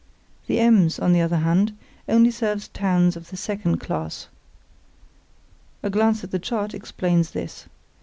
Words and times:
The 0.47 0.59
Ems, 0.59 0.97
on 0.97 1.13
the 1.13 1.21
other 1.21 1.37
hand, 1.37 1.77
only 2.09 2.31
serves 2.31 2.67
towns 2.69 3.15
of 3.15 3.29
the 3.29 3.37
second 3.37 3.77
class. 3.79 4.29
A 5.83 5.91
glance 5.91 6.23
at 6.23 6.31
the 6.31 6.39
chart 6.39 6.73
explains 6.73 7.29
this. 7.29 7.67